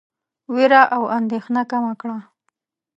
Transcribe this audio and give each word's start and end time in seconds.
وېره 0.53 0.81
او 0.95 1.03
اندېښنه 1.17 1.61
کمه 1.71 1.93
کړه. 2.01 2.17